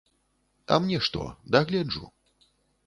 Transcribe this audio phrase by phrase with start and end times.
[0.75, 1.21] А мне што,
[1.57, 2.05] дагледжу.